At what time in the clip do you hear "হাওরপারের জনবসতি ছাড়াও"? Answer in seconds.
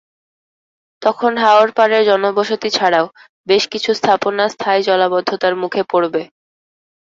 1.37-3.05